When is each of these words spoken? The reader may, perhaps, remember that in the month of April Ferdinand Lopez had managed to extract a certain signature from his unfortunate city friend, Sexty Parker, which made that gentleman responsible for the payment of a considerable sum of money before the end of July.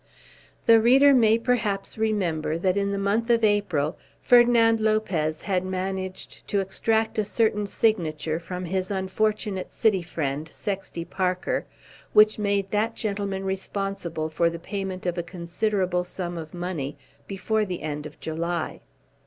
The 0.65 0.81
reader 0.81 1.13
may, 1.13 1.37
perhaps, 1.37 1.95
remember 1.95 2.57
that 2.57 2.75
in 2.75 2.91
the 2.91 2.97
month 2.97 3.29
of 3.29 3.43
April 3.43 3.99
Ferdinand 4.19 4.79
Lopez 4.79 5.43
had 5.43 5.63
managed 5.63 6.47
to 6.47 6.59
extract 6.59 7.19
a 7.19 7.23
certain 7.23 7.67
signature 7.67 8.39
from 8.39 8.65
his 8.65 8.89
unfortunate 8.89 9.71
city 9.71 10.01
friend, 10.01 10.47
Sexty 10.49 11.05
Parker, 11.05 11.67
which 12.13 12.39
made 12.39 12.71
that 12.71 12.95
gentleman 12.95 13.45
responsible 13.45 14.27
for 14.27 14.49
the 14.49 14.57
payment 14.57 15.05
of 15.05 15.19
a 15.19 15.21
considerable 15.21 16.03
sum 16.03 16.35
of 16.35 16.51
money 16.51 16.97
before 17.27 17.63
the 17.63 17.83
end 17.83 18.07
of 18.07 18.19
July. 18.19 18.79